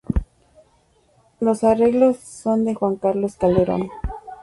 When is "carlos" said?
2.95-3.35